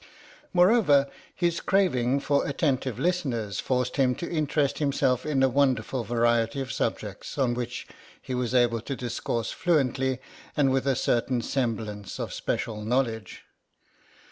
Moreover, 0.51 1.07
his 1.35 1.61
craving 1.61 2.21
for 2.21 2.47
attentive 2.47 2.97
listeners 2.97 3.59
forced 3.59 3.97
him 3.97 4.15
to 4.15 4.27
interest 4.31 4.79
himself 4.79 5.27
in 5.27 5.43
a 5.43 5.47
wonderful 5.47 6.03
variety 6.03 6.59
of 6.59 6.71
subjects 6.71 7.37
on 7.37 7.53
which 7.53 7.87
he 8.19 8.33
was 8.33 8.55
able 8.55 8.81
to 8.81 8.95
discourse 8.95 9.51
fluently 9.51 10.19
and 10.57 10.71
with 10.71 10.87
a 10.87 10.95
certain 10.95 11.43
semblance 11.43 12.17
of 12.19 12.33
special 12.33 12.81
knowledge. 12.83 13.43